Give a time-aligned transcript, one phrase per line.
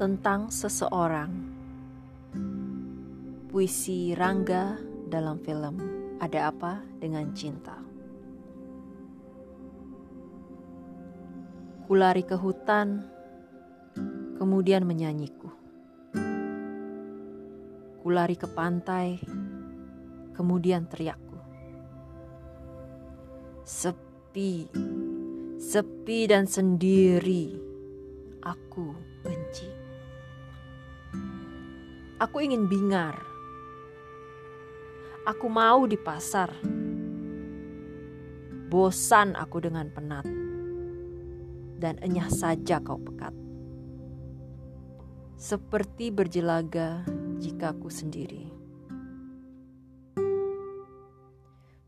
[0.00, 1.28] tentang seseorang.
[3.52, 5.76] Puisi Rangga dalam film
[6.16, 7.76] Ada Apa Dengan Cinta.
[11.84, 13.04] Kulari ke hutan,
[14.40, 15.52] kemudian menyanyiku.
[18.00, 19.20] Kulari ke pantai,
[20.32, 21.36] kemudian teriakku.
[23.68, 24.64] Sepi,
[25.60, 27.52] sepi dan sendiri,
[28.40, 29.39] aku benci.
[32.20, 33.16] Aku ingin bingar.
[35.24, 36.52] Aku mau di pasar.
[38.68, 40.28] Bosan aku dengan penat
[41.80, 43.32] dan enyah saja kau pekat.
[45.40, 47.08] Seperti berjelaga
[47.40, 48.52] jika ku sendiri.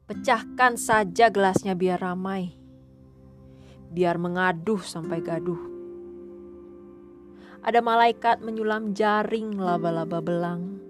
[0.09, 2.57] Pecahkan saja gelasnya biar ramai.
[3.93, 5.72] Biar mengaduh sampai gaduh.
[7.63, 10.83] Ada malaikat menyulam jaring laba-laba belang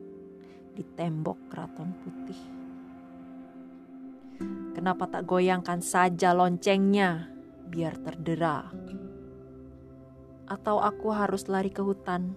[0.73, 2.41] di tembok keraton putih.
[4.73, 7.29] Kenapa tak goyangkan saja loncengnya
[7.69, 8.73] biar terdera.
[10.49, 12.33] Atau aku harus lari ke hutan,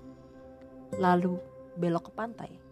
[0.99, 1.39] lalu
[1.79, 2.64] belok ke pantai.